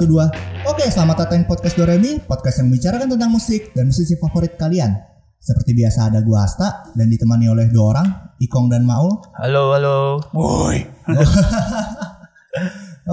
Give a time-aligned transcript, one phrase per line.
[0.00, 0.32] satu dua.
[0.64, 4.96] Oke, selamat datang di podcast Doremi, podcast yang membicarakan tentang musik dan musisi favorit kalian.
[5.36, 8.08] Seperti biasa ada gua Asta dan ditemani oleh dua orang,
[8.40, 9.12] Ikong dan Maul.
[9.36, 10.24] Halo, halo.
[10.32, 10.80] Woi.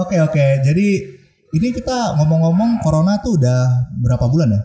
[0.00, 0.88] oke oke, jadi
[1.60, 4.60] ini kita ngomong-ngomong corona tuh udah berapa bulan ya?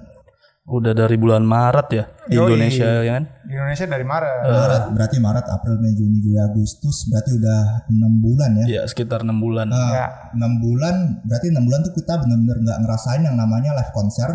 [0.63, 2.55] Udah dari bulan Maret ya di Yoi.
[2.55, 3.23] Indonesia ya kan?
[3.44, 4.35] Di Indonesia dari Maret.
[4.48, 8.66] Maret, berarti Maret, April, Mei, Juni, Juli, Agustus, berarti udah enam bulan ya?
[8.71, 9.68] Ya sekitar enam bulan.
[9.68, 10.05] Nah, Ya.
[10.31, 14.30] enam bulan berarti enam bulan tuh kita bener-bener nggak ngerasain yang namanya live konser.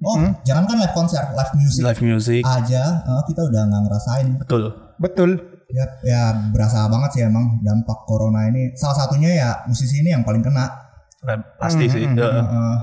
[0.00, 2.40] Oh, jangankan live konser, live music Live music.
[2.42, 4.26] aja eh, kita udah nggak ngerasain.
[4.36, 4.62] Betul.
[4.96, 5.30] Betul.
[5.70, 8.76] Ya, ya berasa banget sih emang dampak corona ini.
[8.76, 10.68] Salah satunya ya musisi ini yang paling kena.
[11.20, 12.04] Nah, Pasti sih.
[12.04, 12.28] Ya.
[12.36, 12.76] Eh,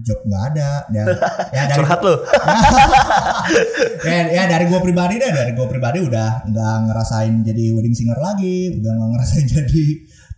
[0.00, 0.70] job nggak ada.
[0.88, 1.06] Dan,
[1.56, 2.14] ya dari Curhat lo.
[4.08, 8.16] ya, ya dari gue pribadi deh, dari gue pribadi udah nggak ngerasain jadi wedding singer
[8.16, 9.84] lagi, udah nggak ngerasain jadi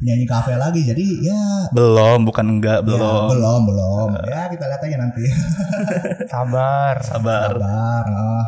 [0.03, 0.81] penyanyi kafe lagi.
[0.83, 3.25] Jadi ya belum, bukan enggak, Ya, belum.
[3.31, 4.09] belum, belum.
[4.27, 5.23] Ya kita lihat aja nanti.
[6.27, 6.95] Sabar.
[7.05, 7.51] Sabar.
[7.55, 8.05] Sabar.
[8.11, 8.45] ah.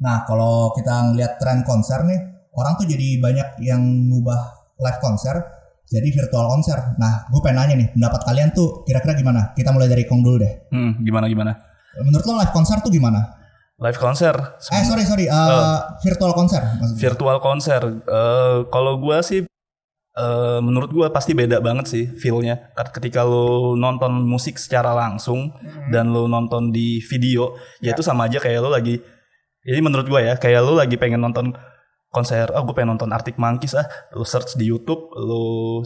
[0.00, 2.20] Nah, kalau kita ngeliat tren konser nih,
[2.56, 4.40] orang tuh jadi banyak yang ngubah
[4.80, 5.59] live konser
[5.90, 6.78] jadi virtual konser.
[7.02, 9.50] Nah, gue pengen nanya nih, pendapat kalian tuh kira-kira gimana?
[9.58, 10.70] Kita mulai dari Kong dulu deh.
[10.70, 11.52] Hmm, gimana gimana?
[12.06, 13.18] Menurut lo live konser tuh gimana?
[13.82, 14.34] Live konser.
[14.70, 15.26] Eh, sorry, sorry.
[15.26, 17.00] eh, Virtual konser maksudnya.
[17.02, 17.82] Virtual konser.
[18.06, 19.42] Eh, kalau gua sih
[20.14, 22.70] eh, menurut gua pasti beda banget sih feel-nya.
[22.94, 25.50] Ketika lo nonton musik secara langsung
[25.90, 29.02] dan lo nonton di video, ya itu sama aja kayak lo lagi
[29.60, 31.52] jadi menurut gua ya, kayak lo lagi pengen nonton
[32.10, 35.80] konser, oh gue pengen nonton Arctic Monkeys ah, lo search di YouTube, lo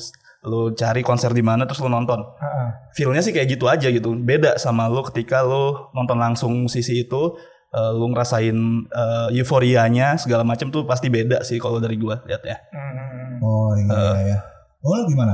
[0.44, 2.20] lo cari konser di mana terus lo nonton.
[2.20, 2.69] Heeh.
[2.97, 4.12] Feelnya sih kayak gitu aja gitu.
[4.16, 7.37] Beda sama lo ketika lo nonton langsung musisi itu,
[7.72, 8.56] eh, lo ngerasain
[8.88, 12.56] eh, euforianya segala macam tuh pasti beda sih kalau dari gua lihat ya.
[12.72, 13.44] Hmm.
[13.44, 14.38] Oh iya, iya, iya.
[14.84, 15.32] Oh, gimana?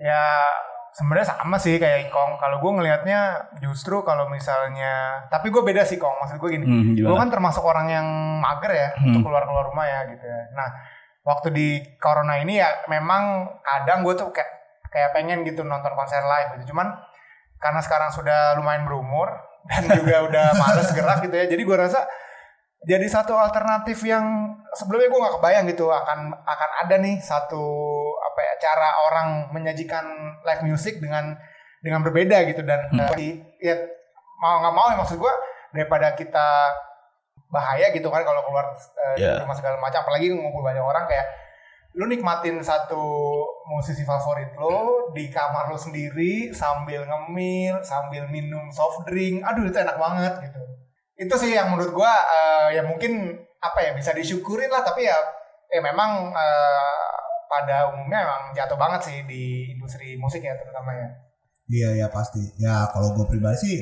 [0.00, 0.24] Ya
[0.92, 2.36] sebenarnya sama sih kayak Kong.
[2.36, 3.20] Kalau gue ngelihatnya
[3.58, 6.20] justru kalau misalnya, tapi gue beda sih Kong.
[6.20, 8.06] Maksud gue gini, Hmm, gue kan termasuk orang yang
[8.38, 9.08] mager ya Hmm.
[9.10, 10.40] untuk keluar keluar rumah ya gitu ya.
[10.52, 10.68] Nah
[11.22, 14.50] waktu di corona ini ya memang kadang gue tuh kayak
[14.92, 16.76] kayak pengen gitu nonton konser live gitu.
[16.76, 16.92] Cuman
[17.56, 19.32] karena sekarang sudah lumayan berumur
[19.70, 21.46] dan juga udah males gerak gitu ya.
[21.46, 22.04] Jadi gue rasa
[22.82, 24.26] jadi satu alternatif yang
[24.74, 27.62] sebelumnya gue nggak kebayang gitu akan akan ada nih satu
[28.32, 30.04] apa ya cara orang menyajikan
[30.40, 31.36] live music dengan
[31.84, 32.64] dengan berbeda gitu.
[32.64, 33.12] Dan Hmm.
[33.12, 33.76] eh, ya
[34.40, 35.34] mau nggak mau ya maksud gue
[35.76, 36.48] daripada kita
[37.52, 39.44] bahaya gitu kan kalau keluar eh, Yeah.
[39.44, 40.00] rumah segala macam.
[40.02, 41.28] Apalagi ngumpul banyak orang kayak
[41.92, 43.04] lu nikmatin satu
[43.68, 49.44] musisi favorit lo di kamar lo sendiri sambil ngemil sambil minum soft drink.
[49.44, 50.62] Aduh itu enak banget gitu.
[51.20, 54.80] Itu sih yang menurut gua eh, ya mungkin apa ya bisa disyukurin lah.
[54.80, 55.18] Tapi ya
[55.68, 57.12] ya memang eh,
[57.52, 61.08] pada umumnya emang jatuh banget sih di industri musik ya terutama ya
[61.72, 62.42] Iya, iya pasti.
[62.58, 63.76] Ya kalau gue pribadi sih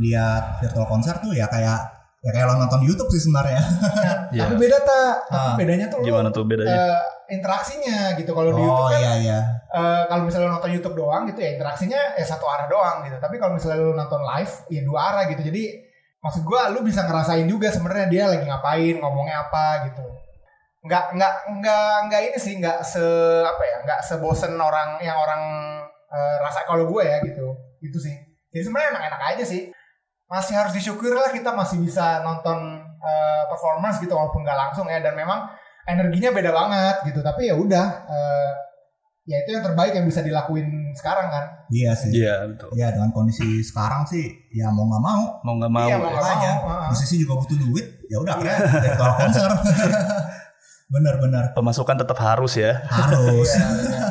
[0.00, 1.78] lihat virtual konser tuh ya kayak
[2.24, 3.60] ya kayak lo nonton di YouTube sih sebenarnya.
[4.34, 4.48] Iya.
[4.50, 6.74] tapi beda tak tapi Ah, bedanya tuh lo, Gimana tuh bedanya?
[6.74, 9.38] eh, interaksinya gitu kalau di oh YouTube kan iya iya.
[9.70, 13.14] eh, kalau misalnya lo nonton YouTube doang gitu ya interaksinya ya satu arah doang gitu
[13.20, 15.62] tapi kalau misalnya lo nonton live ya dua arah gitu jadi
[16.18, 20.02] maksud gua lu bisa ngerasain juga sebenarnya dia lagi ngapain ngomongnya apa gitu
[20.84, 21.34] nggak nggak
[21.64, 23.00] nggak nggak ini sih nggak se
[23.40, 25.42] apa ya nggak sebosen orang yang orang
[26.12, 28.12] eh, rasa kalau gue ya gitu itu sih
[28.52, 29.72] jadi sebenarnya enak-enak aja sih
[30.28, 35.00] masih harus disyukur lah kita masih bisa nonton eh, performance gitu walaupun nggak langsung ya
[35.00, 35.48] dan memang
[35.88, 38.52] energinya beda banget gitu tapi ya udah eh,
[39.24, 42.12] ya itu yang terbaik yang bisa dilakuin sekarang kan Iya sih.
[42.12, 42.68] Iya betul.
[42.76, 45.88] Iya dengan kondisi sekarang sih ya mau nggak mau Mau nggak mau.
[45.88, 45.98] Iya, ya.
[45.98, 49.50] mau nggak makanya mau, musisi juga butuh duit ya udah akhirnya virtual konser.
[50.94, 52.86] Bener-bener Pemasukan tetap harus ya.
[52.86, 53.50] harus.
[53.50, 54.06] Iya, iya.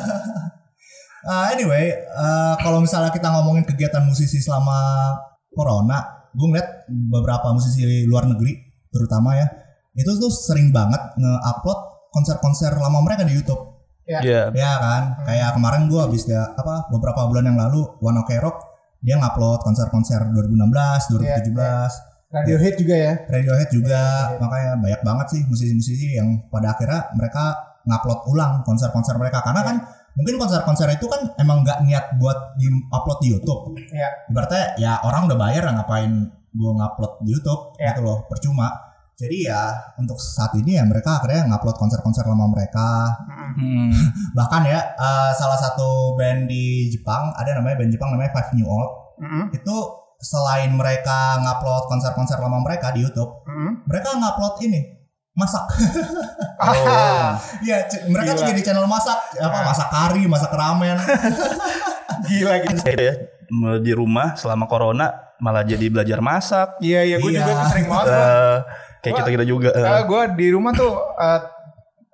[1.24, 5.08] Ah, anyway, eh, kalau misalnya kita ngomongin kegiatan musisi selama
[5.56, 8.52] corona, gue ngeliat beberapa musisi luar negeri
[8.92, 9.48] terutama ya,
[9.96, 11.80] itu tuh sering banget nge-upload
[12.12, 13.88] konser-konser lama mereka di YouTube.
[14.04, 14.52] Iya.
[14.52, 18.74] Ya kan, kayak kemarin gue habis ya apa beberapa bulan yang lalu One Ok Rock
[19.00, 22.13] dia ngupload konser-konser 2016, 2017.
[22.34, 24.38] Radiohead juga ya Radiohead juga Iya, iya.
[24.42, 27.54] makanya banyak banget sih musisi-musisi yang pada akhirnya mereka
[27.84, 29.76] ngupload ulang konser-konser mereka karena kan
[30.14, 33.74] mungkin konser-konser itu kan emang nggak niat buat di upload di YouTube.
[33.78, 34.30] Iya.
[34.30, 36.10] Ibaratnya ya orang udah bayar lah ngapain
[36.50, 37.94] gue ngupload di YouTube Iya.
[37.94, 38.68] gitu loh percuma.
[39.14, 43.14] Jadi ya untuk saat ini ya mereka akhirnya ngupload konser-konser lama mereka.
[43.54, 43.90] Hmm.
[44.38, 48.66] Bahkan ya eh, salah satu band di Jepang ada namanya band Jepang namanya Five New
[48.66, 48.90] Old
[49.22, 49.44] Mm-mm.
[49.54, 49.76] itu
[50.24, 53.84] selain mereka ngupload konser-konser lama mereka di YouTube Mm-mm.
[53.84, 54.80] mereka ngupload ini
[55.32, 55.64] masak.
[56.56, 57.30] Oh.
[57.60, 58.50] Iya, c- mereka tuh Gila.
[58.50, 60.96] jadi channel masak, apa masak kari, masak ramen.
[62.30, 62.80] Gila gitu.
[62.88, 63.14] Ya
[63.76, 66.78] di rumah selama corona malah jadi belajar masak.
[66.78, 67.42] Iya iya gue Iya.
[67.42, 68.06] juga tuh sering banget.
[68.06, 68.56] Eh,
[68.96, 69.70] kayak Gua- kita kita juga.
[69.70, 69.84] eh.
[69.84, 71.40] Eh, gue di rumah tuh eh,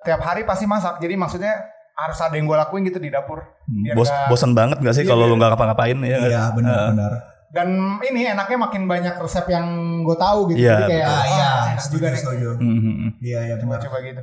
[0.01, 0.97] tiap hari pasti masak.
[0.97, 1.53] Jadi maksudnya
[1.93, 3.39] harus ada yang gue lakuin gitu di dapur.
[3.63, 5.31] Biar Bos, nggak- bosan banget gak sih Iya, kalau iya.
[5.31, 6.17] lu nggak ngapa-ngapain ya?
[6.17, 6.27] nggak?
[6.27, 7.11] Iya benar-benar.
[7.51, 7.67] Dan
[7.99, 9.67] ini enaknya makin banyak resep yang
[10.07, 10.63] gue tahu gitu.
[10.63, 12.19] Iya, Jadi kayak Ah ah, iya, enak juga setuju nih.
[12.23, 12.49] setuju.
[12.55, 13.09] Hmm, hmm, hmm.
[13.19, 13.77] Iya iya benar.
[13.77, 14.21] Coba-coba gitu.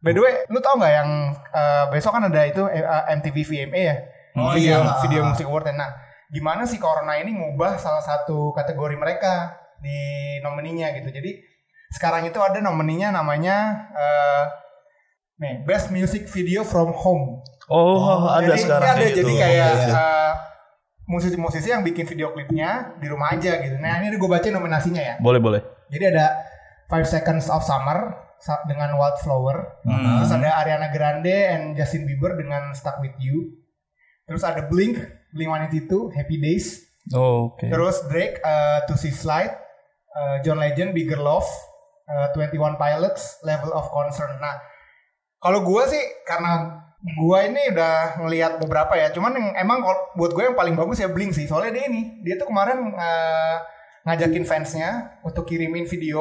[0.00, 3.36] By the way, lu tau nggak yang eh, besok kan ada itu eh, eh, MTV
[3.42, 3.96] VMA ya?
[4.32, 4.96] Oh, video, iya.
[5.02, 5.72] video Music Award.
[5.72, 5.90] Nah,
[6.28, 9.98] gimana sih Corona ini ngubah salah satu kategori mereka di
[10.40, 11.08] nomininya gitu.
[11.10, 11.40] Jadi
[11.90, 13.56] sekarang itu ada nomininya namanya
[13.90, 14.44] eh,
[15.36, 17.40] nih Best Music Video from Home.
[17.68, 19.16] Oh, ada jadi, sekarang ada gitu.
[19.24, 19.88] jadi kayak Iya.
[19.90, 20.32] eh,
[21.10, 23.74] musisi-musisi yang bikin video klipnya di rumah aja gitu.
[23.82, 25.14] Nah ini gue baca nominasinya ya.
[25.18, 25.60] Boleh boleh.
[25.90, 26.38] Jadi ada
[26.86, 28.14] Five Seconds of Summer
[28.70, 29.82] dengan Wildflower.
[29.82, 30.22] Hmm.
[30.22, 33.58] Terus ada Ariana Grande and Justin Bieber dengan Stuck With You.
[34.30, 35.02] Terus ada Blink,
[35.34, 36.86] Blink 182, Happy Days.
[37.10, 37.66] Oh, Oke.
[37.66, 39.50] Terus Drake, uh, To See Slide,
[40.14, 41.50] uh, John Legend, Bigger Love,
[42.06, 44.38] uh, 21 Pilots, Level of Concern.
[44.38, 44.54] Nah,
[45.42, 50.30] kalau gue sih karena gue ini udah ngelihat beberapa ya, cuman yang emang kalau buat
[50.30, 51.48] gue yang paling bagus ya Blink sih.
[51.48, 53.56] Soalnya dia ini, dia tuh kemarin uh,
[54.04, 56.20] ngajakin fansnya untuk kirimin video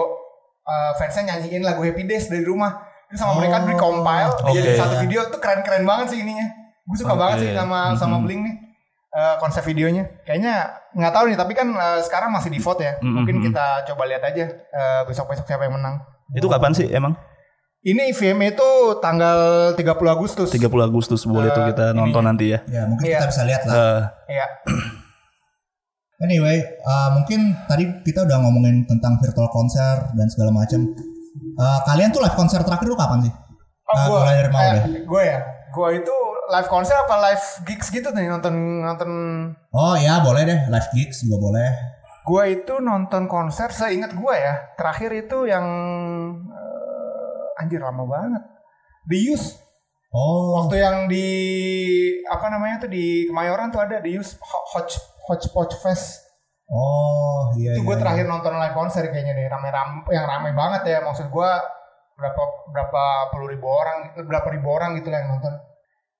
[0.63, 2.79] uh, fansnya nyanyiin lagu Happy Days dari rumah.
[3.11, 3.67] Terus sama mereka Oh.
[3.67, 4.79] di compile, dijadiin Oke.
[4.79, 6.47] satu video tuh keren-keren banget sih ininya.
[6.85, 7.21] Gue suka Oke.
[7.21, 8.23] banget sih sama sama Mhm.
[8.23, 8.55] Blink nih
[9.09, 10.05] eh, konsep videonya.
[10.21, 12.93] Kayaknya nggak tahu nih, tapi kan eh, sekarang masih di vote ya.
[13.01, 13.09] Mhm.
[13.17, 15.97] Mungkin kita coba lihat aja eh, besok-besok siapa yang menang.
[16.29, 17.17] Itu kapan sih emang?
[17.79, 20.51] Ini VMA itu tanggal 30 Agustus.
[20.51, 22.27] 30 Agustus boleh tuh kita Eh, nonton ini.
[22.27, 22.59] nanti ya.
[22.67, 23.23] Ya mungkin Iya.
[23.23, 23.75] kita bisa lihat lah.
[24.27, 24.45] Iya.
[26.19, 30.83] Anyway, uh, mungkin tadi kita udah ngomongin tentang virtual konser dan segala macam.
[31.55, 33.31] Uh, kalian tuh live konser terakhir lu kapan sih?
[33.31, 34.83] Oh, Ah, gua, mulai dari mau eh, deh.
[35.07, 35.39] Gue ya.
[35.71, 36.15] Gue itu
[36.51, 38.51] live konser apa live gigs gitu nih nonton
[38.83, 39.09] nonton.
[39.71, 41.67] Oh ya boleh deh, live gigs juga boleh.
[42.27, 44.75] Gue itu nonton konser seingat gue ya.
[44.75, 45.63] Terakhir itu yang
[47.59, 48.43] anjir lama banget.
[49.11, 49.59] The Use
[50.09, 51.27] Oh, waktu yang di
[52.25, 54.97] apa namanya tuh di Kemayoran tuh ada The Use Ho- Hodge
[55.29, 56.25] Hodgepodge Fest.
[56.69, 57.73] oh iya.
[57.73, 58.01] itu iya, gue iya.
[58.01, 61.49] terakhir nonton live konser kayaknya deh rame-rame yang rame banget ya maksud gue
[62.13, 63.03] berapa berapa
[63.33, 65.49] puluh ribu orang berapa ribu orang gitu lah yang nonton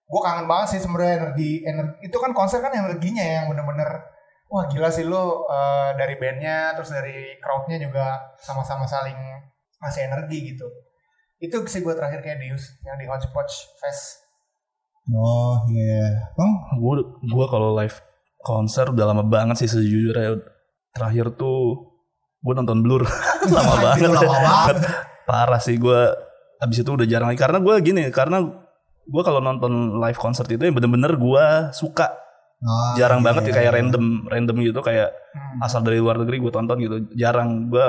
[0.09, 4.09] gue kangen banget sih sebenarnya energi energi itu kan konser kan energinya ya yang bener-bener
[4.50, 9.18] wah gila sih lo eh, dari bandnya terus dari crowdnya juga sama-sama saling
[9.86, 10.65] ngasih energi gitu
[11.39, 14.27] itu sih gue terakhir kayak Dius yang di Hodgepodge Fest
[15.09, 16.30] Oh iya.
[16.38, 17.97] Bang, gua gua kalau live
[18.38, 20.38] konser udah lama banget sih sejujurnya.
[20.94, 21.89] Terakhir tuh
[22.45, 23.09] gua nonton Blur.
[23.57, 24.06] lama banget.
[24.06, 24.77] Lama banget.
[25.25, 26.13] Parah sih gua
[26.62, 28.38] abis itu udah jarang lagi karena gua gini karena
[29.09, 32.13] gua kalau nonton live konser itu yang bener-bener gua suka
[32.59, 33.77] Oh, jarang iya, banget iya, ya kayak iya.
[33.80, 35.63] random random gitu kayak Hmm.
[35.63, 37.88] asal dari luar negeri gue tonton gitu jarang gue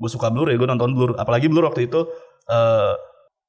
[0.00, 2.08] gue suka Blur ya gue nonton Blur apalagi Blur waktu itu
[2.48, 2.92] eh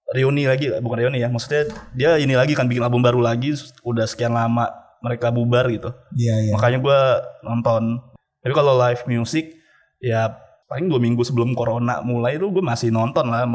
[0.10, 3.54] reuni lagi bukan reuni ya maksudnya dia ini lagi kan bikin album baru lagi
[3.86, 4.68] udah sekian lama
[5.00, 6.52] mereka bubar gitu Iya iya.
[6.52, 7.00] makanya gue
[7.46, 8.02] nonton
[8.42, 9.54] tapi kalau live music
[10.02, 10.34] ya
[10.66, 13.46] paling dua minggu sebelum corona mulai itu gue masih nonton lah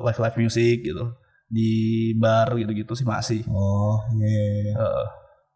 [0.00, 1.18] live live music gitu
[1.50, 1.70] di
[2.14, 4.26] bar gitu-gitu sih masih Oh iya.
[4.26, 4.74] iya, iya.
[4.78, 5.06] Eh,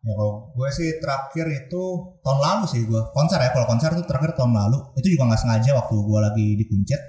[0.04, 1.82] Ya kalau gue sih terakhir itu
[2.20, 3.48] tahun lalu sih gue konser ya.
[3.56, 4.76] Kalau konser tuh terakhir tahun lalu.
[5.00, 7.00] Itu juga nggak sengaja waktu gue lagi di Kuncet.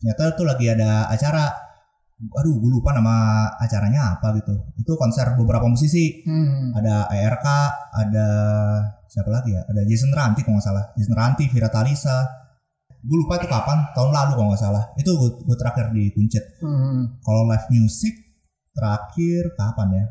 [0.00, 1.44] Ternyata tuh lagi ada acara.
[2.20, 4.52] Aduh, gue lupa nama acaranya apa gitu.
[4.76, 6.24] Itu konser beberapa musisi.
[6.24, 6.72] Hmm.
[6.76, 7.46] Ada ARK,
[7.96, 8.28] ada
[9.08, 9.64] siapa lagi ya?
[9.64, 10.84] Ada Jason Ranti kalau nggak salah.
[10.96, 12.24] Jason Ranti, Vira Talisa.
[13.00, 13.88] Gue lupa itu kapan.
[13.96, 14.84] Tahun lalu kalau nggak salah.
[15.00, 16.60] Itu gue, gue terakhir di Kuncet.
[16.60, 17.20] Hmm.
[17.24, 18.12] Kalau live music
[18.76, 20.04] terakhir kapan ya?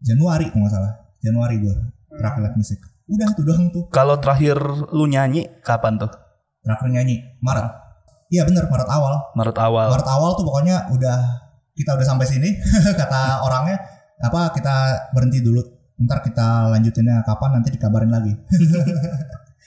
[0.00, 0.92] Januari kalau nggak salah.
[1.20, 1.74] Januari gue
[2.16, 2.80] terakhir live music.
[3.10, 3.84] Udah itu doang tuh.
[3.90, 4.54] kalau terakhir
[4.94, 6.14] lu nyanyi kapan tuh
[6.62, 7.89] Terakhir nyanyi Maret.
[8.30, 9.14] Iya bener Maret awal.
[9.34, 11.18] Maret awal Maret awal tuh pokoknya udah
[11.74, 12.48] kita udah sampai sini
[13.00, 13.76] kata orangnya
[14.22, 14.74] apa kita
[15.10, 15.60] berhenti dulu.
[16.00, 18.32] Ntar kita lanjutinnya kapan nanti dikabarin lagi.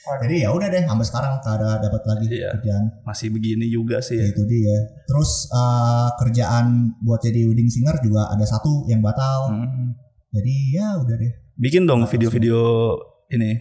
[0.03, 2.51] Jadi ya udah deh sampai sekarang kada dapat lagi Iya.
[2.59, 2.83] kerjaan.
[3.07, 4.75] masih begini juga sih Ya itu dia.
[5.07, 9.47] Terus eh, kerjaan buat jadi wedding singer juga ada satu yang batal.
[9.55, 9.95] Hmm.
[10.33, 11.31] Jadi ya udah deh.
[11.55, 12.59] Bikin dong video-video
[13.31, 13.55] ini.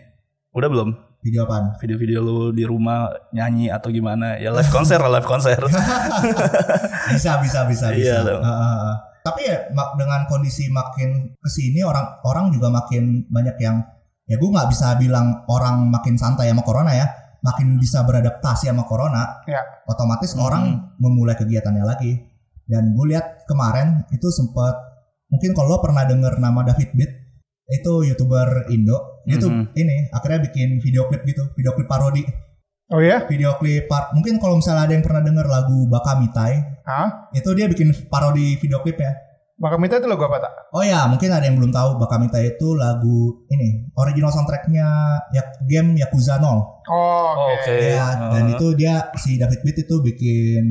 [0.50, 0.90] Udah belum?
[1.22, 1.78] Video apaan?
[1.78, 4.34] Video-video lu di rumah nyanyi atau gimana?
[4.42, 5.54] Ya live konser lah live konser.
[7.14, 7.94] bisa bisa bisa bisa.
[7.94, 8.42] Iya, dong.
[8.42, 8.92] Heeh.
[9.22, 13.78] Tapi ya mak- dengan kondisi makin ke sini orang orang juga makin banyak yang
[14.26, 17.06] ya gue nggak bisa bilang orang makin santai sama corona ya,
[17.38, 19.46] makin bisa beradaptasi sama corona.
[19.46, 19.62] Ya.
[19.86, 20.42] Otomatis Hmm.
[20.42, 20.64] orang
[20.98, 22.18] memulai kegiatannya lagi.
[22.66, 24.74] Dan gue lihat kemarin itu sempat
[25.30, 27.12] mungkin kalau lo pernah denger nama David Beat
[27.70, 29.64] itu youtuber Indo Dia tuh Mhm.
[29.74, 32.22] ini akhirnya bikin video klip gitu, video klip parodi.
[32.92, 33.24] Oh ya?
[33.24, 37.32] Video klip par mungkin kalau misalnya ada yang pernah denger lagu Bakamitai, Hah?
[37.32, 39.16] itu dia bikin parodi video klipnya.
[39.56, 40.52] Bakamita itu lagu apa tak?
[40.74, 44.86] Oh ya, mungkin ada yang belum tahu Bakamitai itu lagu ini original soundtracknya
[45.30, 46.82] ya game Yakuza 0.
[46.82, 47.62] Oh, oke.
[47.62, 47.94] Oke.
[47.94, 50.64] Ya, dan Uh, itu dia si David Beat itu bikin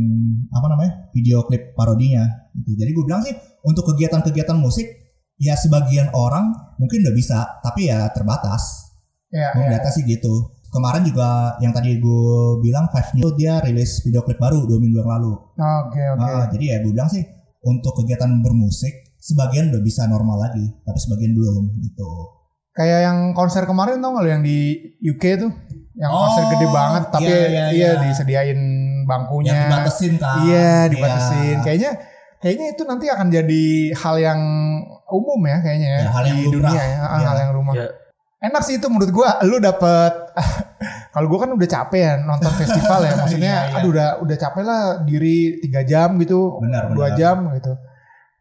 [0.52, 2.28] apa namanya video klip parodinya.
[2.52, 2.76] Gitu.
[2.76, 3.32] Jadi gue bilang sih
[3.64, 5.01] untuk kegiatan-kegiatan musik
[5.42, 8.94] ya sebagian orang mungkin udah bisa, tapi ya terbatas.
[9.34, 9.82] Ya, Gue ya.
[9.90, 10.54] sih gitu.
[10.72, 15.02] Kemarin juga yang tadi gue bilang Five New dia rilis video klip baru dua minggu
[15.04, 15.34] yang lalu.
[15.60, 16.22] Oke, oke.
[16.24, 17.26] Ah, jadi ya gue bilang sih
[17.66, 22.10] untuk kegiatan bermusik sebagian udah bisa normal lagi, tapi sebagian belum gitu.
[22.72, 25.52] Kayak yang konser kemarin tau gak lo yang di UK tuh?
[25.92, 27.90] Yang Oh, konser gede banget tapi iya, iya, iya, iya.
[28.08, 28.60] disediain
[29.04, 29.52] bangkunya.
[29.52, 30.38] Yang dibatesin kan?
[30.48, 31.56] Iya, dibatasin.
[31.60, 31.64] Iya.
[31.68, 31.92] Kayaknya
[32.42, 33.66] kayaknya itu nanti akan jadi
[34.00, 34.40] hal yang
[35.12, 36.72] umum ya kayaknya ya, Ya, hal yang di lumrah.
[36.72, 37.28] dunia ya, Iya.
[37.28, 37.74] hal yang rumah.
[37.76, 37.88] Ya.
[38.42, 40.14] Enak sih itu menurut gua lu dapet
[41.14, 43.78] kalau gua kan udah capek ya nonton festival ya maksudnya Iya, iya.
[43.78, 47.18] aduh udah udah capek lah diri tiga jam gitu Benar, dua benar.
[47.20, 47.74] jam gitu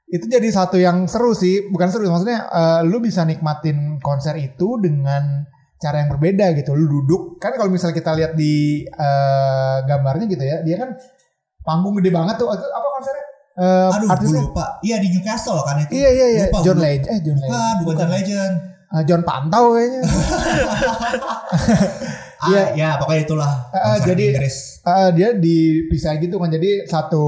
[0.08, 4.80] itu jadi satu yang seru sih bukan seru maksudnya eh, lu bisa nikmatin konser itu
[4.80, 5.44] dengan
[5.76, 10.42] cara yang berbeda gitu lu duduk kan kalau misalnya kita lihat di eh, gambarnya gitu
[10.42, 10.96] ya dia kan
[11.60, 13.24] panggung gede banget tuh apa konsernya
[13.60, 14.40] Eh, Aduh, artisnya?
[14.40, 14.66] gue lupa.
[14.80, 15.92] Iya di Newcastle kan itu.
[15.92, 16.78] iya iya iya Lupa, John.
[16.78, 18.54] Legend eh John Legend Bukan, bukan John Legend.
[18.90, 20.00] Eh, John Pantau kayaknya
[22.40, 22.62] Ah, Iya.
[22.72, 23.52] ya pokoknya itulah.
[23.70, 24.56] Konser jadi- di Inggris.
[24.80, 27.24] Eh, dia dipisah gitu kan jadi satu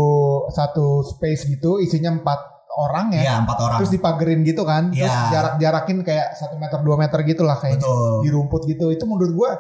[0.48, 2.40] satu space gitu isinya empat
[2.72, 3.76] orang ya Iya empat orang.
[3.76, 5.28] terus dipagerin gitu kan terus Iya.
[5.30, 8.16] jarak-jarakin kayak satu meter dua meter gitu lah kayaknya Betul.
[8.18, 9.50] di rumput gitu itu menurut gua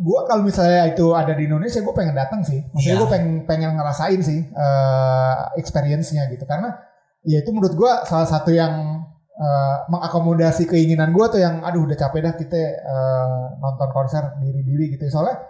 [0.00, 3.00] gua kalau misalnya itu ada di Indonesia gua pengen datang sih maksudnya Iya.
[3.02, 6.74] gua pengen pengen ngerasain sih eh experience-nya gitu karena
[7.22, 11.94] ya itu menurut gua salah satu yang eh, mengakomodasi keinginan gua tuh yang aduh udah
[11.94, 15.46] capek dah kita eh, nonton konser diri-diri gitu soalnya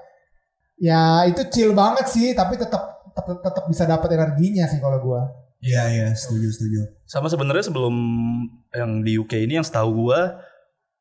[0.77, 5.23] ya itu chill banget sih tapi tetap tetap, bisa dapat energinya sih kalau gua
[5.65, 6.81] Iya iya setuju setuju.
[7.09, 7.97] Sama sebenarnya sebelum
[8.77, 10.37] yang di UK ini yang setahu gua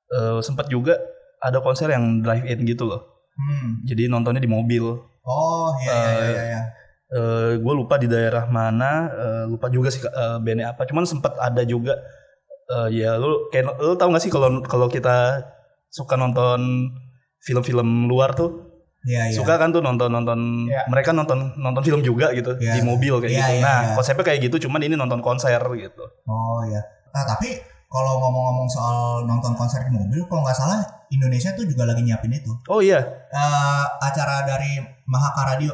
[0.07, 0.95] eh, sempat juga
[1.43, 3.12] ada konser yang drive in gitu loh.
[3.33, 3.81] Hmm.
[3.83, 4.83] Jadi nontonnya di mobil.
[5.23, 6.43] Oh iya iya iya iya.
[6.45, 6.61] iya.
[7.61, 10.83] gue lupa di daerah mana, eh, lupa juga sih uh, bandnya apa.
[10.85, 11.97] Cuman sempat ada juga.
[12.63, 15.43] eh, ya lu kayak lu tau gak sih kalau kalau kita
[15.91, 16.89] suka nonton
[17.39, 18.71] film-film luar tuh
[19.03, 19.35] Iya iya.
[19.35, 20.39] suka kan tuh nonton nonton
[20.71, 20.87] Iya.
[20.87, 22.79] mereka nonton nonton film juga gitu Iya.
[22.79, 23.53] di mobil kayak Iya, gitu.
[23.59, 23.93] iya, nah iya.
[23.99, 26.03] konsepnya kayak gitu, cuman ini nonton konser gitu.
[26.23, 26.79] Oh iya.
[27.11, 27.51] Nah tapi
[27.91, 30.79] kalau ngomong-ngomong soal nonton konser di mobil, kalau nggak salah
[31.13, 32.51] Indonesia tuh juga lagi nyiapin itu.
[32.67, 35.73] Oh iya, Eh, acara dari Mahaka Radio.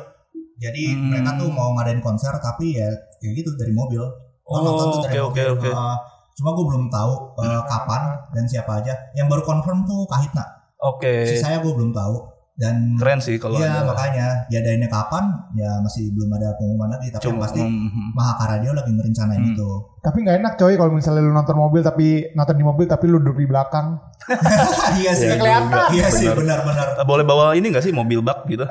[0.56, 1.10] Jadi Hmm.
[1.10, 4.04] mereka tuh mau ngadain konser tapi ya kayak gitu dari mobil.
[4.44, 5.48] Oh, nonton tuh dari oke, mobil.
[5.56, 5.70] oke, oke.
[5.72, 5.96] Eh,
[6.36, 8.92] cuma gue belum tahu eh, kapan dan siapa aja.
[9.14, 10.44] Yang baru confirm tuh Kahitna.
[10.78, 11.14] oke.
[11.26, 12.16] Sisanya gue belum tahu.
[12.60, 13.88] Dan Keren sih kalau Iya ada.
[13.88, 15.24] makanya diadainnya kapan
[15.56, 19.54] ya masih belum ada pengumuman lagi tapi Cuma, pasti hmm, Mahaka Radio lagi ngerencanain Hmm.
[19.56, 19.70] itu.
[20.00, 23.20] Tapi nggak enak coy kalau misalnya lu nonton mobil tapi nonton di mobil tapi lu
[23.20, 23.96] duduk di belakang.
[25.00, 25.26] iya sih.
[25.26, 25.88] Iya kelihatan.
[25.90, 26.60] Iya sih Benar.
[26.60, 26.88] benar-benar.
[27.00, 28.68] Eh, Boleh bawa ini gak sih mobil bak gitu?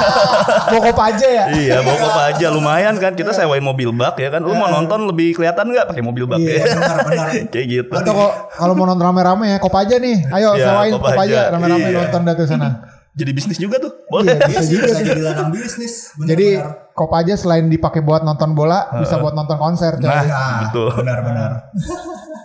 [0.70, 1.44] Bokop aja ya.
[1.52, 3.14] iya, bawa apa aja lumayan kan.
[3.14, 4.42] Kita sewain mobil bak ya kan.
[4.42, 6.64] Lu mau nonton lebih kelihatan nggak pakai mobil bak Iya, ya?
[6.68, 7.28] Benar-benar.
[7.54, 7.90] Kayak gitu.
[7.92, 10.18] Atau kok kalau mau nonton rame-rame ya, kop aja nih.
[10.28, 11.98] Ayo Iya, sewain kop aja rame-rame Iya.
[12.06, 12.68] nonton tuh sana.
[13.10, 13.92] Jadi bisnis juga tuh.
[14.06, 14.38] Boleh.
[14.38, 15.04] Iya, Iya bisa juga bisa sih.
[15.04, 15.94] jadi ladang bisnis.
[16.16, 16.94] Jadi Benar-benar.
[16.94, 19.98] kop aja selain dipakai buat nonton bola, bisa buat nonton konser.
[19.98, 20.90] Nah, Nah, betul.
[20.96, 21.50] Benar-benar.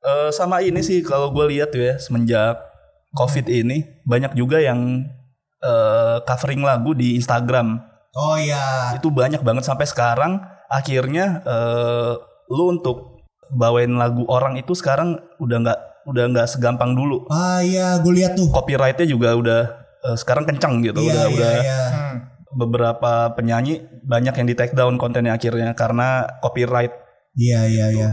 [0.00, 2.56] Eh, sama ini sih kalau gue lihat tuh ya semenjak
[3.12, 5.04] covid ini banyak juga yang
[5.60, 7.76] eh, covering lagu di Instagram
[8.10, 8.96] Oh iya.
[8.96, 12.12] itu banyak banget sampai sekarang akhirnya eh,
[12.48, 13.20] lu untuk
[13.52, 18.34] bawain lagu orang itu sekarang udah nggak udah nggak segampang dulu Ah iya, gue lihat
[18.34, 18.48] tuh.
[18.48, 19.60] copyrightnya juga udah
[20.02, 21.80] eh, sekarang kencang gitu Iya udah iya udah iya.
[21.86, 22.16] Hmm.
[22.50, 26.90] beberapa penyanyi banyak yang di take down kontennya akhirnya karena copyright
[27.32, 28.10] Iya iya iya.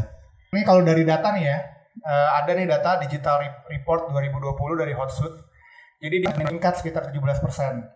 [0.48, 1.58] Ini kalau dari data nih ya,
[1.98, 5.42] eh, ada nih data digital Re- report 2020 dari Hotsuite.
[5.98, 7.18] Jadi dia meningkat sekitar 17%.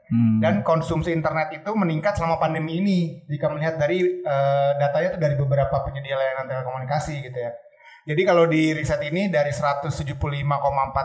[0.10, 0.42] Hmm.
[0.42, 5.38] Dan konsumsi internet itu meningkat selama pandemi ini jika melihat dari eh, datanya itu dari
[5.38, 7.54] beberapa penyedia layanan telekomunikasi gitu ya.
[8.02, 10.18] Jadi kalau di riset ini dari 175,4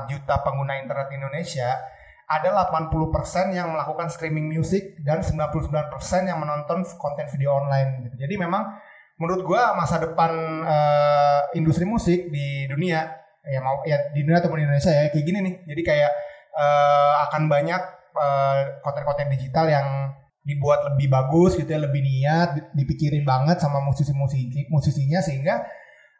[0.08, 1.68] juta pengguna internet Indonesia
[2.26, 5.92] ada 80% yang melakukan streaming musik dan 99%
[6.26, 8.10] yang menonton konten video online.
[8.18, 8.66] Jadi memang
[9.20, 10.32] menurut gua masa depan
[10.64, 13.06] eh, industri musik di dunia
[13.46, 15.54] ya mau ya di dunia ataupun di Indonesia ya kayak gini nih.
[15.68, 16.12] Jadi kayak
[16.56, 17.82] eh, akan banyak
[18.16, 19.88] eh, konten-konten digital yang
[20.46, 25.66] dibuat lebih bagus gitu ya, lebih niat, di- dipikirin banget sama musisi-musisi musisinya sehingga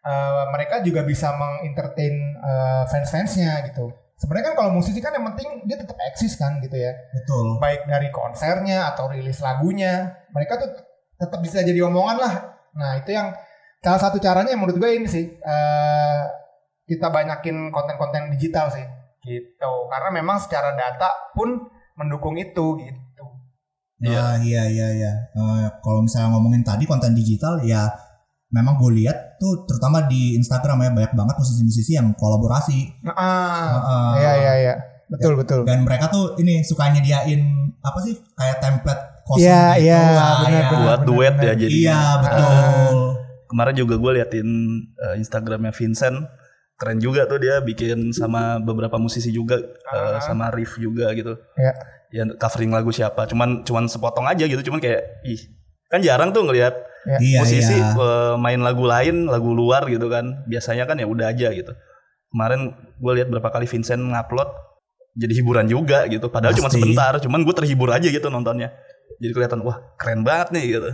[0.07, 3.91] eh, mereka juga bisa mengentertain eh, fans-fansnya gitu.
[4.17, 7.61] sebenarnya kan kalau musisi kan yang penting dia tetap eksis kan gitu ya Betul.
[7.61, 10.73] baik dari konsernya atau rilis lagunya mereka tuh
[11.21, 12.35] tetap bisa jadi omongan lah
[12.73, 13.37] nah itu yang
[13.85, 16.21] salah satu caranya yang menurut gue ini sih eh,
[16.89, 18.89] kita banyakin konten-konten digital sih
[19.21, 23.07] gitu karena memang secara data pun mendukung itu gitu
[24.05, 25.13] Ah, iya iya iya.
[25.33, 27.89] Eh, kalau misalnya ngomongin tadi konten digital ya
[28.49, 33.03] memang gue lihat tuh terutama di Instagram ya banyak banget musisi-musisi yang kolaborasi.
[33.03, 34.11] Nah, Heeh.
[34.17, 34.75] iya iya iya.
[35.07, 35.63] Betul betul.
[35.63, 37.43] Dan mereka tuh ini suka nyediain
[37.79, 39.85] apa sih kayak template kosong Iya, gitu.
[39.85, 40.69] iya, Ah, benar, iya.
[40.73, 42.97] buat duet ya jadi Iya betul.
[43.47, 44.49] kemarin juga gue liatin
[44.97, 46.19] eh, Instagramnya Vincent.
[46.77, 49.57] Keren juga tuh dia bikin sama beberapa musisi juga
[49.89, 51.35] eh, sama Riff juga gitu.
[51.57, 51.73] Ya
[52.07, 53.27] ya covering lagu siapa.
[53.27, 54.63] Cuman cuman sepotong aja gitu.
[54.63, 55.41] Cuman kayak ih
[55.87, 56.86] kan jarang tuh ngelihat Ya.
[57.07, 57.95] Iya musisi iya.
[57.95, 60.43] eh, main lagu lain lagu luar gitu kan.
[60.51, 61.73] Biasanya kan ya udah aja gitu.
[62.35, 64.51] Kemarin gue lihat berapa kali Vincent ngupload
[65.17, 66.27] jadi hiburan juga gitu.
[66.29, 68.75] Padahal cuma sebentar cuman gue terhibur aja gitu nontonnya.
[69.23, 70.91] Jadi kelihatan wah keren banget nih gitu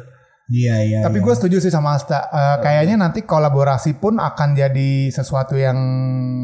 [0.51, 1.01] Iya iya.
[1.07, 1.25] Tapi iya.
[1.25, 2.29] gue setuju sih sama Asta.
[2.29, 5.79] Eh, kayaknya nanti kolaborasi pun akan jadi sesuatu yang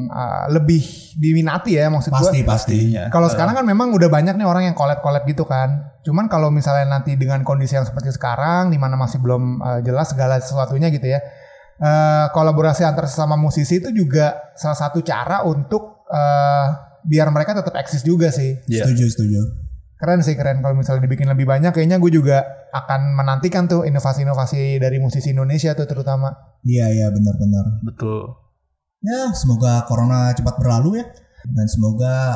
[0.07, 0.81] eh, lebih
[1.19, 2.19] diminati ya maksud gue.
[2.23, 2.79] pasti pasti.
[2.79, 5.99] pastinya Kalau sekarang kan memang udah banyak nih orang yang collab-collab gitu kan.
[6.07, 10.15] Cuman kalau misalnya nanti dengan kondisi yang seperti sekarang, di mana masih belum eh, jelas
[10.15, 11.21] segala sesuatunya gitu ya.
[11.79, 16.67] eh, kolaborasi antar sesama musisi itu juga salah satu cara untuk eh,
[17.05, 18.57] biar mereka tetap eksis juga sih.
[18.67, 18.89] Iya.
[18.89, 19.68] Setuju setuju.
[19.99, 21.75] Keren sih keren kalau misalnya dibikin lebih banyak.
[21.75, 22.39] Kayaknya gue juga
[22.71, 26.31] akan menantikan tuh inovasi-inovasi dari musisi Indonesia tuh terutama.
[26.63, 27.83] Iya iya benar-benar.
[27.83, 28.35] betul
[28.99, 31.07] Ya semoga corona cepat berlalu ya
[31.47, 32.35] dan semoga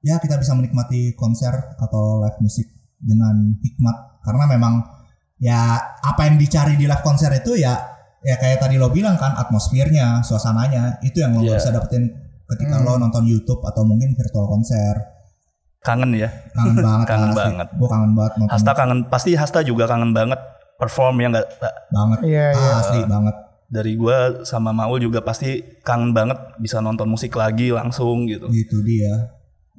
[0.00, 2.68] ya kita bisa menikmati konser atau live musik
[3.00, 4.74] dengan hikmat karena memang
[5.40, 7.72] ya apa yang dicari di live konser itu ya
[8.20, 11.56] ya kayak tadi lo bilang kan atmosfernya, suasananya itu yang lo Iya.
[11.56, 12.08] bisa dapetin
[12.48, 12.84] ketika Hmm.
[12.84, 14.96] lo nonton YouTube atau mungkin virtual konser.
[15.84, 17.38] Kangen ya Kangen banget Kangen asli.
[17.38, 17.68] banget.
[17.70, 20.40] Gue kangen banget nonton Hasta kangen pasti Hasta juga kangen banget
[20.74, 21.46] perform ya nggak
[21.88, 22.18] banget.
[22.24, 22.70] Iya iya.
[22.70, 23.36] Ah, asli banget.
[23.66, 28.76] dari gua sama Maul juga pasti kangen banget bisa nonton musik lagi langsung gitu Gitu
[28.82, 29.34] dia.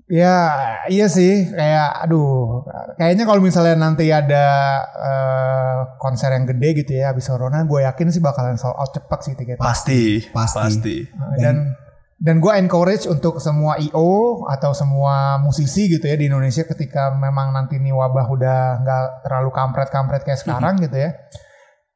[0.06, 0.38] Ya
[0.86, 2.62] iya sih kayak aduh
[2.94, 4.46] kayaknya kalau misalnya nanti ada
[4.86, 9.20] eh, konser yang gede gitu ya habis corona gue yakin sih bakalan sold out cepat
[9.22, 9.58] sih tiketnya.
[9.60, 10.60] pasti Pasti.
[10.60, 10.96] pasti
[11.36, 11.56] dan dan
[12.16, 17.76] gue encourage untuk semua IO atau semua musisi gitu ya di Indonesia ketika memang nanti
[17.76, 21.12] nih wabah udah nggak terlalu kampret-kampret kayak sekarang gitu ya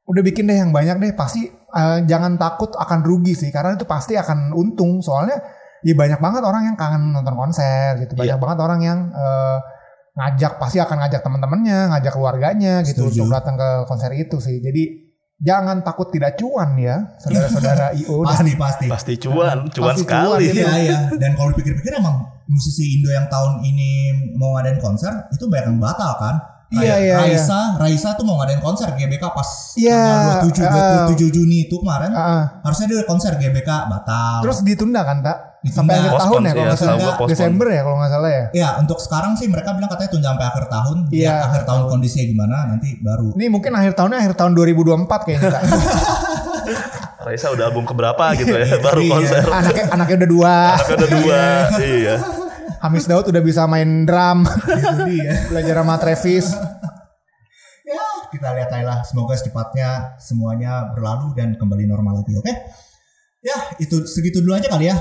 [0.09, 1.11] udah bikin deh yang banyak deh.
[1.13, 5.05] Pasti eh, jangan takut akan rugi sih karena itu pasti akan untung.
[5.05, 5.37] Soalnya
[5.85, 8.17] ya banyak banget orang yang kangen nonton konser gitu.
[8.17, 8.41] Banyak Iya.
[8.41, 9.57] banget orang yang eh,
[10.17, 13.23] ngajak pasti akan ngajak teman-temannya ngajak keluarganya gitu Setuju.
[13.29, 14.57] untuk datang ke konser itu sih.
[14.59, 15.08] Jadi
[15.39, 18.85] jangan takut tidak cuan ya saudara-saudara IO dan Pasti pasti.
[18.91, 20.59] pasti cuan cuan Pasti sekali cuan.
[20.59, 20.99] Iya iya.
[21.15, 23.89] Dan kalau dipikir-pikir emang musisi Indo yang tahun ini
[24.35, 26.35] mau ngadain konser itu banyak yang batal kan.
[26.69, 31.17] Iya, Kayak iya, Raisa, Raisa tuh mau ngadain konser GBK pas Iya, tanggal 27 uh,
[31.17, 32.13] 27 Juni itu kemarin.
[32.13, 32.61] Ah.
[32.61, 34.45] Harusnya dia konser GBK batal.
[34.45, 35.37] Terus ditunda kan tak?
[35.65, 35.73] Ditunda.
[35.89, 37.17] Sampai akhir tahun ya kalau ya, nggak salah.
[37.25, 38.45] Desember ya kalau nggak salah ya.
[38.53, 40.97] ya untuk sekarang sih mereka bilang katanya tunda sampai akhir tahun.
[41.09, 41.17] Iya.
[41.25, 43.27] Lihat akhir tahun kondisinya gimana nanti baru.
[43.33, 45.49] Ini mungkin akhir tahunnya akhir tahun 2024 kayaknya.
[47.19, 49.11] Raisa udah album keberapa gitu ya baru Iya.
[49.17, 50.55] konser anaknya anaknya udah dua.
[50.77, 51.41] Anaknya ada dua
[51.81, 52.15] iya
[52.79, 54.47] Hamis Daud udah bisa main drum.
[55.09, 55.47] dia.
[55.51, 56.47] Belajar sama Travis.
[57.83, 58.99] ya kita lihat aja lah.
[59.03, 62.33] Semoga secepatnya semuanya berlalu dan kembali normal lagi.
[62.39, 62.53] Oke?
[63.39, 64.97] Ya itu segitu dulu aja kali ya.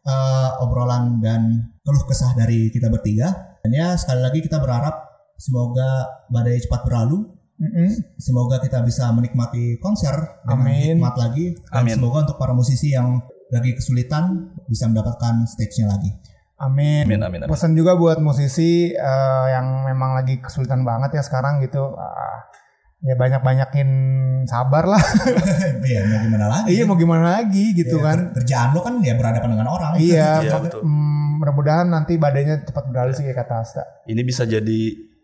[0.00, 3.58] eh, obrolan dan keluh kesah dari kita bertiga.
[3.60, 4.96] Dan ya sekali lagi kita berharap
[5.36, 7.28] semoga badai cepat berlalu.
[7.60, 8.16] Mm-mm.
[8.16, 10.16] Semoga kita bisa menikmati konser
[10.48, 10.96] dengan Amin.
[10.96, 11.46] hikmat lagi.
[11.68, 11.92] Dan Amin.
[11.92, 13.20] semoga untuk para musisi yang
[13.52, 16.08] lagi kesulitan bisa mendapatkan stage-nya lagi.
[16.60, 17.08] Amin.
[17.08, 17.48] Amin, amin, amin.
[17.48, 21.96] Pesan juga buat musisi eh, yang memang lagi kesulitan banget ya sekarang gitu.
[21.96, 22.44] Ah,
[23.00, 23.88] ya banyak-banyakin
[24.44, 25.00] sabar lah.
[25.80, 26.68] Iya mau gimana lagi?
[26.70, 28.18] iya mau gimana lagi gitu Ya, kan.
[28.20, 29.92] ker- Kerjaan lo kan ya berhadapan dengan orang.
[29.96, 30.84] Iya, Iya, betul.
[30.84, 33.82] mm, mudah-mudahan nanti badainya cepat berlalu sih kayak kata Asta.
[34.04, 34.80] ini bisa jadi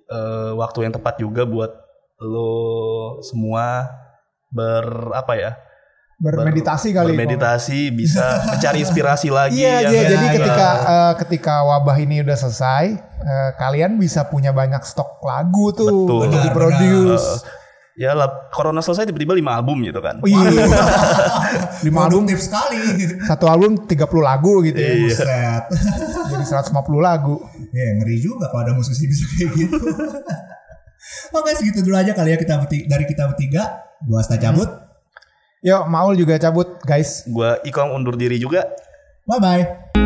[0.09, 1.68] eh, waktu yang tepat juga buat
[2.16, 2.57] lo
[3.20, 3.92] semua
[4.49, 5.53] ber apa ya
[6.16, 7.12] Bermeditasi kali.
[7.12, 10.00] bermeditasi bisa mencari inspirasi lagi Iya, yang iya.
[10.00, 10.33] ya, Jadi ya.
[10.33, 15.85] ketika eh, ketika wabah ini udah selesai, eh, kalian bisa punya banyak stok lagu tuh
[16.09, 16.20] Betul.
[16.24, 17.44] untuk diproduce.
[17.94, 20.44] ya lah corona selesai tiba-tiba lima album gitu kan Oh, iya.
[21.81, 22.76] Lima album, Produktif sekali.
[23.22, 24.92] satu album 30 lagu gitu ya.
[24.92, 25.00] Iya.
[25.09, 25.62] Buset.
[26.33, 27.40] Jadi 150 lagu.
[27.72, 29.81] ya ngeri juga kalau ada musisi bisa kayak gitu.
[31.37, 33.62] Oke segitu dulu aja kali ya kita dari kita bertiga.
[34.00, 34.68] Gua Asta cabut.
[35.66, 37.26] Yuk, Maul juga cabut, guys.
[37.26, 38.70] gua Ikong undur diri juga
[39.26, 40.05] Bye bye.